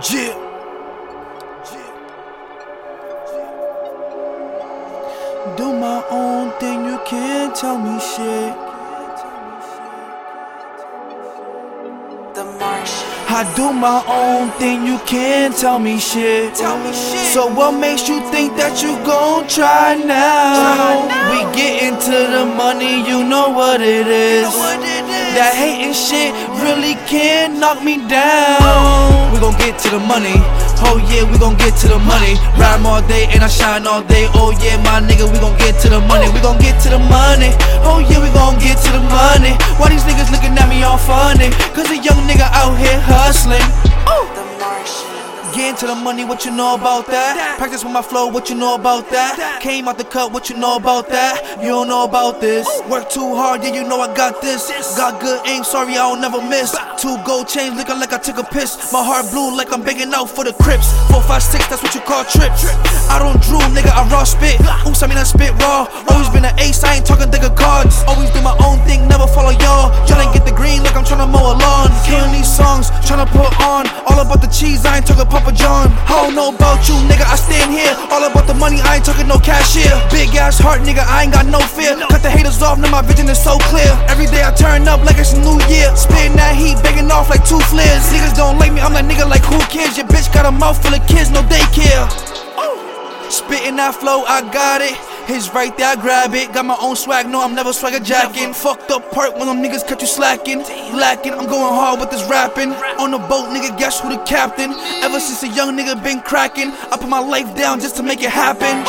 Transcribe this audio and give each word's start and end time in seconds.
Yeah. 0.00 0.32
Do 5.56 5.72
my 5.74 6.02
own 6.08 6.50
thing, 6.58 6.86
you 6.86 6.98
can't 7.04 7.54
tell 7.54 7.78
me 7.78 8.00
shit. 8.00 8.54
The 12.34 12.44
Martian. 12.58 13.08
I 13.28 13.52
do 13.54 13.72
my 13.72 14.02
own 14.08 14.50
thing, 14.52 14.86
you 14.86 14.98
can't 15.06 15.54
tell 15.54 15.78
me 15.78 15.98
shit. 15.98 16.54
Tell 16.54 16.78
me 16.78 16.92
shit. 16.92 17.32
So 17.34 17.52
what 17.52 17.72
makes 17.72 18.08
you 18.08 18.20
think 18.30 18.56
that 18.56 18.82
you 18.82 18.96
gon' 19.04 19.46
try 19.46 19.94
now? 19.94 20.54
Try 20.56 21.06
now. 21.06 21.30
We 21.30 21.54
get 21.54 21.82
into 21.82 22.16
the 22.32 22.46
money, 22.46 23.06
you 23.06 23.22
know 23.24 23.50
what 23.50 23.82
it 23.82 24.06
is. 24.06 24.48
What 24.54 24.80
it 24.80 24.86
is. 24.86 25.01
That 25.32 25.56
hating 25.56 25.96
shit 25.96 26.36
really 26.60 26.92
can't 27.08 27.56
knock 27.56 27.80
me 27.80 27.96
down. 28.04 29.32
We 29.32 29.40
gon' 29.40 29.56
get 29.56 29.80
to 29.80 29.88
the 29.88 29.98
money. 29.98 30.36
Oh 30.84 31.00
yeah, 31.08 31.24
we 31.24 31.38
gon' 31.40 31.56
get 31.56 31.72
to 31.80 31.88
the 31.88 31.98
money. 31.98 32.36
Rhyme 32.60 32.84
all 32.84 33.00
day 33.08 33.24
and 33.32 33.40
I 33.40 33.48
shine 33.48 33.86
all 33.86 34.02
day. 34.04 34.28
Oh 34.36 34.52
yeah, 34.60 34.76
my 34.84 35.00
nigga, 35.00 35.24
we 35.24 35.40
gon' 35.40 35.56
get 35.56 35.80
to 35.82 35.88
the 35.88 36.00
money. 36.04 36.28
We 36.36 36.40
gon' 36.44 36.60
get 36.60 36.76
to 36.84 36.90
the 36.90 37.00
money. 37.08 37.48
Oh 37.80 38.04
yeah, 38.04 38.20
we 38.20 38.28
gon' 38.36 38.60
get 38.60 38.76
to 38.84 38.90
the 38.92 39.00
money. 39.00 39.11
To 45.82 45.88
the 45.88 45.94
money, 45.96 46.24
what 46.24 46.44
you 46.44 46.52
know 46.54 46.76
about 46.78 47.06
that? 47.10 47.58
Practice 47.58 47.82
with 47.82 47.92
my 47.92 48.02
flow, 48.02 48.28
what 48.28 48.48
you 48.48 48.54
know 48.54 48.76
about 48.76 49.10
that? 49.10 49.58
Came 49.60 49.88
out 49.88 49.98
the 49.98 50.04
cut, 50.04 50.30
what 50.30 50.48
you 50.48 50.54
know 50.54 50.76
about 50.76 51.08
that? 51.08 51.58
You 51.58 51.74
don't 51.74 51.88
know 51.88 52.04
about 52.04 52.40
this. 52.40 52.70
Work 52.86 53.10
too 53.10 53.34
hard, 53.34 53.64
yeah, 53.64 53.74
you 53.74 53.82
know 53.82 53.98
I 53.98 54.14
got 54.14 54.40
this. 54.40 54.70
Got 54.94 55.18
good 55.18 55.42
aim, 55.42 55.64
sorry, 55.64 55.98
I 55.98 56.06
don't 56.06 56.20
never 56.20 56.38
miss. 56.38 56.70
Two 57.02 57.18
gold 57.26 57.48
chains, 57.48 57.74
looking 57.74 57.98
like 57.98 58.12
I 58.12 58.18
took 58.18 58.38
a 58.38 58.46
piss. 58.46 58.92
My 58.94 59.02
heart 59.02 59.26
blue, 59.34 59.56
like 59.58 59.74
I'm 59.74 59.82
begging 59.82 60.14
out 60.14 60.30
for 60.30 60.44
the 60.44 60.54
crips. 60.62 60.86
Four, 61.10 61.18
five, 61.26 61.42
six, 61.42 61.66
that's 61.66 61.82
what 61.82 61.90
you 61.98 62.02
call 62.06 62.22
trips. 62.30 62.62
I 63.10 63.18
don't 63.18 63.42
drool, 63.42 63.66
nigga, 63.74 63.90
I 63.90 64.06
raw 64.06 64.22
spit. 64.22 64.62
Oops, 64.86 65.02
I 65.02 65.06
mean 65.10 65.18
I 65.18 65.26
spit 65.26 65.50
raw. 65.58 65.90
Always 66.14 66.30
been 66.30 66.46
an 66.46 66.54
ace, 66.62 66.84
I 66.86 67.02
ain't 67.02 67.06
talking 67.06 67.26
digger 67.26 67.50
cards. 67.58 68.06
Always 68.06 68.30
do 68.30 68.38
my 68.38 68.54
own 68.62 68.78
thing, 68.86 69.02
never 69.10 69.26
follow 69.26 69.50
y'all. 69.58 69.90
Y'all 70.06 70.22
ain't 70.22 70.30
get 70.30 70.46
the 70.46 70.54
green 70.54 70.86
like 70.86 70.94
I'm 70.94 71.02
tryna 71.02 71.26
mow 71.26 71.42
a 71.42 71.58
lawn. 71.58 71.90
Killing 72.06 72.30
these 72.30 72.46
songs, 72.46 72.94
tryna 73.02 73.26
put 73.34 73.50
on. 73.66 73.90
All 74.06 74.22
about 74.22 74.41
cheese, 74.52 74.84
I 74.84 75.00
ain't 75.00 75.06
talking 75.08 75.24
Papa 75.26 75.50
John. 75.56 75.88
I 76.06 76.20
don't 76.20 76.36
know 76.36 76.52
about 76.52 76.84
you, 76.84 76.94
nigga, 77.08 77.24
I 77.24 77.34
stand 77.40 77.72
here. 77.72 77.96
All 78.12 78.22
about 78.22 78.46
the 78.46 78.54
money, 78.54 78.78
I 78.84 79.00
ain't 79.00 79.04
talking 79.04 79.26
no 79.26 79.40
cashier. 79.40 79.90
Big 80.12 80.36
ass 80.36 80.60
heart, 80.60 80.84
nigga, 80.84 81.02
I 81.02 81.24
ain't 81.24 81.32
got 81.32 81.48
no 81.48 81.58
fear. 81.58 81.96
Cut 82.12 82.22
the 82.22 82.30
haters 82.30 82.60
off, 82.60 82.78
now 82.78 82.92
my 82.92 83.00
vision 83.00 83.28
is 83.32 83.40
so 83.40 83.56
clear. 83.72 83.88
Every 84.12 84.28
day 84.28 84.44
I 84.44 84.52
turn 84.52 84.86
up 84.86 85.00
like 85.08 85.16
it's 85.16 85.32
a 85.32 85.40
new 85.40 85.56
year. 85.72 85.88
Spitting 85.96 86.36
that 86.36 86.54
heat, 86.54 86.76
begging 86.84 87.10
off 87.10 87.32
like 87.32 87.42
two 87.48 87.60
flares. 87.72 88.04
Niggas 88.12 88.36
don't 88.36 88.60
like 88.60 88.72
me, 88.72 88.84
I'm 88.84 88.92
like 88.92 89.08
nigga, 89.08 89.24
like 89.24 89.42
who 89.42 89.58
cares? 89.72 89.96
Your 89.96 90.06
bitch 90.06 90.28
got 90.32 90.44
a 90.44 90.52
mouth 90.52 90.76
full 90.84 90.94
of 90.94 91.02
kids, 91.08 91.32
no 91.32 91.40
daycare. 91.48 92.06
Spitting 93.32 93.76
that 93.80 93.96
flow, 93.96 94.28
I 94.28 94.44
got 94.52 94.84
it. 94.84 95.11
His 95.26 95.52
right 95.54 95.76
there, 95.76 95.88
I 95.88 95.96
grab 95.96 96.34
it. 96.34 96.52
Got 96.52 96.66
my 96.66 96.76
own 96.80 96.96
swag, 96.96 97.28
no, 97.28 97.42
I'm 97.42 97.54
never 97.54 97.72
swagger 97.72 98.00
jacking. 98.00 98.52
Fucked 98.52 98.90
up 98.90 99.10
part 99.12 99.36
when 99.36 99.46
them 99.46 99.62
niggas 99.62 99.86
catch 99.86 100.02
you 100.02 100.06
slacking. 100.08 100.58
Lacking, 100.94 101.32
I'm 101.32 101.46
going 101.46 101.74
hard 101.74 102.00
with 102.00 102.10
this 102.10 102.28
rapping. 102.28 102.72
On 102.98 103.10
the 103.10 103.18
boat, 103.18 103.48
nigga, 103.50 103.76
guess 103.78 104.00
who 104.00 104.08
the 104.10 104.22
captain? 104.24 104.72
Ever 105.02 105.20
since 105.20 105.42
a 105.42 105.54
young 105.54 105.76
nigga 105.76 106.02
been 106.02 106.20
cracking, 106.20 106.70
I 106.90 106.96
put 106.98 107.08
my 107.08 107.20
life 107.20 107.56
down 107.56 107.80
just 107.80 107.96
to 107.96 108.02
make 108.02 108.22
it 108.22 108.30
happen. 108.30 108.84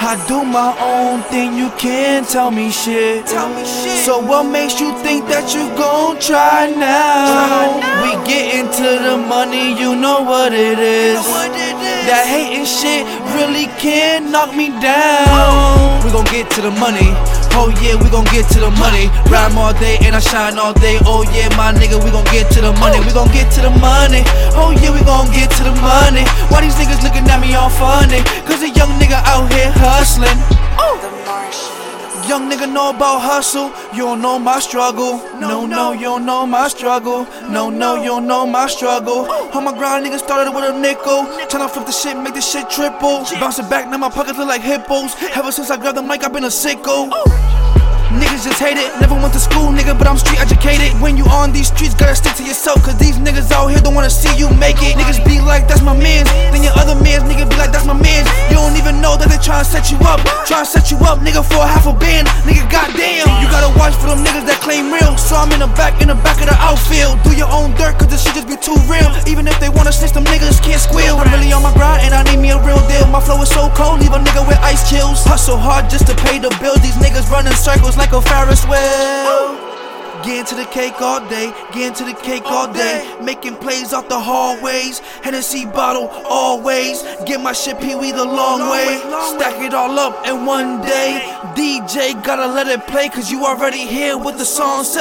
I 0.00 0.14
do 0.28 0.44
my 0.44 0.76
own 0.78 1.22
thing, 1.22 1.58
you 1.58 1.70
can't 1.76 2.26
tell 2.28 2.52
me 2.52 2.70
shit. 2.70 3.26
Tell 3.26 3.48
me 3.48 3.64
shit. 3.64 4.04
So 4.04 4.20
what 4.20 4.44
makes 4.44 4.80
you 4.80 4.96
think 4.98 5.26
that 5.26 5.52
you 5.52 5.66
gon' 5.76 6.20
try 6.20 6.70
now? 6.70 7.82
We 8.04 8.14
get 8.24 8.54
into 8.54 9.02
the 9.02 9.16
money, 9.16 9.74
you 9.78 9.96
know 9.96 10.22
what 10.22 10.52
it 10.52 10.78
is. 10.78 11.18
What 11.26 11.50
it 11.50 11.74
is. 11.74 12.06
That 12.06 12.24
hating 12.30 12.64
shit 12.64 13.04
really 13.34 13.66
can't 13.80 14.30
knock 14.30 14.54
me 14.54 14.68
down. 14.80 15.87
We 16.04 16.10
gon' 16.10 16.24
get 16.30 16.50
to 16.56 16.60
the 16.62 16.70
money. 16.70 17.12
Oh 17.58 17.72
yeah, 17.82 17.98
we 17.98 18.08
gon' 18.10 18.24
get 18.30 18.48
to 18.54 18.60
the 18.60 18.70
money. 18.78 19.10
Rhyme 19.28 19.58
all 19.58 19.74
day 19.74 19.98
and 20.02 20.14
I 20.14 20.20
shine 20.20 20.58
all 20.58 20.72
day. 20.72 20.98
Oh 21.04 21.22
yeah, 21.34 21.48
my 21.58 21.72
nigga, 21.72 21.98
we 22.02 22.10
gon' 22.10 22.26
get 22.32 22.50
to 22.54 22.60
the 22.60 22.72
money. 22.78 23.00
We 23.00 23.12
gon' 23.12 23.30
get 23.34 23.50
to 23.58 23.60
the 23.60 23.74
money. 23.82 24.22
Oh 24.54 24.70
yeah, 24.70 24.94
we 24.94 25.02
gon' 25.04 25.30
get 25.30 25.50
to 25.58 25.62
the 25.64 25.74
money. 25.82 26.24
Why 26.48 26.62
these 26.62 26.76
niggas 26.76 27.02
looking 27.02 27.26
at 27.28 27.40
me 27.40 27.54
all 27.54 27.70
funny? 27.70 28.22
Cause 28.46 28.62
a 28.62 28.70
young 28.70 28.90
nigga 29.00 29.20
out 29.26 29.50
here 29.52 29.72
hustling. 29.74 30.38
Martian. 30.78 31.17
Young 32.28 32.50
nigga 32.50 32.70
know 32.70 32.90
about 32.90 33.20
hustle, 33.20 33.72
you 33.96 34.04
don't 34.04 34.20
know 34.20 34.38
my 34.38 34.60
struggle. 34.60 35.16
No, 35.40 35.64
no, 35.64 35.92
you 35.92 36.02
don't 36.02 36.26
know 36.26 36.44
my 36.44 36.68
struggle. 36.68 37.26
No, 37.48 37.70
no, 37.70 37.96
you 37.96 38.08
don't 38.08 38.26
know 38.26 38.44
my 38.44 38.66
struggle. 38.66 39.24
On 39.54 39.64
my 39.64 39.72
grind, 39.72 40.04
nigga 40.04 40.18
started 40.18 40.52
with 40.54 40.68
a 40.68 40.78
nickel. 40.78 41.24
Tryna 41.48 41.70
flip 41.70 41.86
the 41.86 41.92
shit, 41.92 42.18
make 42.18 42.34
this 42.34 42.46
shit 42.52 42.68
triple. 42.68 43.24
Bouncing 43.40 43.66
back, 43.70 43.88
now 43.88 43.96
my 43.96 44.10
pockets 44.10 44.36
look 44.36 44.46
like 44.46 44.60
hippos. 44.60 45.16
Ever 45.34 45.50
since 45.50 45.70
I 45.70 45.78
grabbed 45.78 45.96
the 45.96 46.02
mic, 46.02 46.22
I've 46.22 46.34
been 46.34 46.44
a 46.44 46.48
sicko. 46.48 47.08
Niggas 48.12 48.44
just 48.44 48.60
hate 48.60 48.76
it. 48.76 48.88
Never 49.00 49.14
went 49.14 49.32
to 49.32 49.40
school, 49.40 49.72
nigga, 49.72 49.96
but 49.96 50.08
I'm 50.08 50.18
street 50.18 50.40
educated. 50.40 50.92
When 51.00 51.16
you 51.16 51.24
on 51.32 51.52
these 51.52 51.68
streets, 51.68 51.94
gotta 51.94 52.16
stick 52.16 52.34
to 52.36 52.44
yourself. 52.44 52.82
Cause 52.84 52.96
these 52.98 53.16
niggas 53.16 53.52
out 53.52 53.68
here 53.68 53.80
don't 53.80 53.94
wanna 53.94 54.10
see 54.10 54.32
you 54.36 54.52
make 54.60 54.76
it. 54.84 55.00
Niggas 55.00 55.24
be 55.24 55.40
like, 55.40 55.68
that's 55.68 55.80
my 55.80 55.96
mans. 55.96 56.28
Then 56.52 56.62
your 56.62 56.76
other 56.76 56.96
mans, 57.00 57.24
nigga, 57.24 57.47
set 59.78 59.94
you 59.94 59.98
up. 60.06 60.18
Tryna 60.42 60.66
set 60.66 60.90
you 60.90 60.98
up, 61.06 61.22
nigga, 61.22 61.38
for 61.46 61.62
a 61.62 61.66
half 61.66 61.86
a 61.86 61.94
band. 61.94 62.26
Nigga, 62.42 62.66
goddamn. 62.66 63.30
You 63.38 63.46
gotta 63.46 63.70
watch 63.78 63.94
for 63.94 64.10
them 64.10 64.26
niggas 64.26 64.42
that 64.50 64.58
claim 64.58 64.90
real. 64.90 65.14
So 65.16 65.38
I'm 65.38 65.54
in 65.54 65.62
the 65.62 65.70
back, 65.78 66.02
in 66.02 66.08
the 66.10 66.18
back 66.26 66.42
of 66.42 66.50
the 66.50 66.58
outfield. 66.58 67.22
Do 67.22 67.30
your 67.30 67.46
own 67.46 67.70
dirt, 67.78 67.94
cause 67.94 68.10
this 68.10 68.26
shit 68.26 68.34
just 68.34 68.50
be 68.50 68.58
too 68.58 68.74
real. 68.90 69.06
Even 69.30 69.46
if 69.46 69.54
they 69.62 69.70
wanna 69.70 69.94
snitch, 69.94 70.12
them 70.12 70.26
niggas 70.26 70.58
can't 70.58 70.82
squeal. 70.82 71.14
I'm 71.22 71.30
really 71.30 71.54
on 71.54 71.62
my 71.62 71.72
grind, 71.78 72.02
and 72.02 72.12
I 72.12 72.26
need 72.26 72.42
me 72.42 72.50
a 72.50 72.58
real 72.66 72.82
deal. 72.90 73.06
My 73.06 73.22
flow 73.22 73.38
is 73.38 73.50
so 73.50 73.70
cold, 73.78 74.02
leave 74.02 74.12
a 74.12 74.18
nigga 74.18 74.42
with 74.42 74.58
ice 74.66 74.82
chills. 74.90 75.22
Hustle 75.22 75.56
hard 75.56 75.86
just 75.86 76.10
to 76.10 76.14
pay 76.26 76.42
the 76.42 76.50
bills. 76.58 76.82
These 76.82 76.98
niggas 76.98 77.30
running 77.30 77.54
circles 77.54 77.96
like 77.96 78.10
a 78.10 78.20
Ferris 78.20 78.66
wheel. 78.66 79.67
Getting 80.24 80.44
to 80.46 80.54
the 80.56 80.64
cake 80.66 81.00
all 81.00 81.20
day, 81.28 81.52
getting 81.72 81.94
to 81.94 82.04
the 82.04 82.12
cake 82.12 82.42
all 82.46 82.70
day, 82.72 83.16
making 83.22 83.54
plays 83.56 83.92
off 83.92 84.08
the 84.08 84.18
hallways. 84.18 84.98
Hennessy 85.22 85.64
bottle 85.64 86.08
always, 86.28 87.02
get 87.24 87.40
my 87.40 87.52
shit 87.52 87.78
pee 87.80 87.94
wee 87.94 88.10
the 88.10 88.24
long 88.24 88.68
way. 88.68 88.98
Stack 89.36 89.62
it 89.62 89.74
all 89.74 89.96
up 89.98 90.26
in 90.26 90.44
one 90.44 90.80
day. 90.82 91.20
DJ 91.54 92.12
gotta 92.24 92.46
let 92.46 92.66
it 92.66 92.86
play, 92.88 93.08
cause 93.08 93.30
you 93.30 93.46
already 93.46 93.78
hear 93.86 94.18
what 94.18 94.38
the 94.38 94.44
song 94.44 94.82
say. 94.82 95.00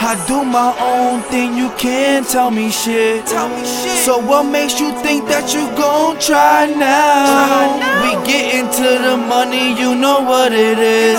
I 0.00 0.22
do 0.26 0.44
my 0.44 0.74
own 0.80 1.22
thing, 1.30 1.56
you 1.56 1.70
can't 1.78 2.26
tell 2.26 2.50
me 2.50 2.70
shit. 2.70 3.24
Tell 3.26 3.48
me 3.48 3.64
shit. 3.64 4.04
So 4.04 4.18
what 4.18 4.44
makes 4.44 4.80
you 4.80 4.90
think 5.00 5.28
that 5.28 5.54
you 5.54 5.66
gon' 5.76 6.18
try 6.18 6.66
now? 6.66 7.78
We 8.02 8.26
get 8.26 8.54
into 8.54 8.82
the 8.82 9.16
money, 9.16 9.78
you 9.78 9.94
know 9.94 10.20
what 10.20 10.52
it 10.52 10.78
is. 10.78 11.18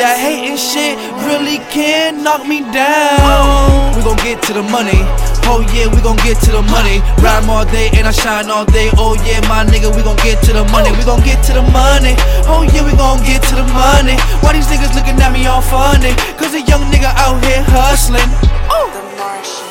What 0.00 0.16
it 0.16 0.16
is. 0.16 0.16
That 0.16 0.16
hating 0.16 0.56
shit 0.56 0.96
really 1.28 1.58
can't 1.68 2.24
knock 2.24 2.48
me 2.48 2.64
down. 2.72 3.92
We 3.96 4.02
gon' 4.02 4.16
get 4.24 4.40
to 4.48 4.52
the 4.56 4.62
money. 4.64 4.96
Oh 5.44 5.60
yeah, 5.74 5.92
we 5.92 6.00
gon' 6.00 6.16
get 6.24 6.40
to 6.46 6.52
the 6.52 6.62
money. 6.62 7.04
Rhyme 7.20 7.50
all 7.50 7.64
day 7.68 7.90
and 7.92 8.06
I 8.08 8.12
shine 8.12 8.48
all 8.48 8.64
day. 8.64 8.88
Oh 8.96 9.14
yeah, 9.26 9.40
my 9.48 9.64
nigga, 9.64 9.92
we 9.94 10.02
gon' 10.02 10.16
get 10.24 10.40
to 10.48 10.52
the 10.52 10.64
money. 10.72 10.90
We 10.96 11.04
gon' 11.04 11.20
get 11.20 11.44
to 11.46 11.52
the 11.52 11.62
money. 11.68 12.14
Oh 12.48 12.64
yeah, 12.72 12.84
we 12.84 12.96
gon' 12.96 13.20
get 13.28 13.42
to 13.52 13.54
the 13.60 13.66
money. 13.76 14.16
Why 14.40 14.56
these 14.56 14.68
niggas 14.72 14.94
looking 14.96 15.20
at 15.20 15.32
me 15.32 15.44
all 15.46 15.60
funny? 15.60 16.16
Cause 16.40 16.54
a 16.54 16.62
young 16.64 16.88
nigga 16.88 17.12
out 17.20 17.36
here 17.44 17.60
hustling. 17.68 18.30
Oh. 18.72 18.88
The 18.94 19.02
Martian. 19.20 19.68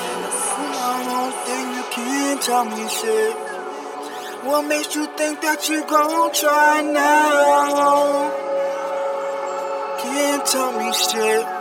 thing 1.48 1.66
you 1.74 1.86
can't 1.90 2.42
tell 2.42 2.66
me 2.66 2.86
shit. 2.86 3.34
What 4.46 4.68
makes 4.68 4.94
you 4.96 5.06
think 5.18 5.42
that 5.42 5.68
you 5.70 5.82
gon' 5.90 6.34
try 6.34 6.82
now? 6.82 8.50
Can't 10.20 10.46
tell 10.46 10.78
me 10.78 10.92
shit. 10.92 11.59